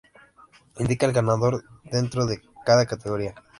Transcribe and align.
Indica 0.79 1.05
el 1.05 1.13
ganador 1.13 1.63
dentro 1.83 2.25
de 2.25 2.41
cada 2.65 2.87
categoría. 2.87 3.35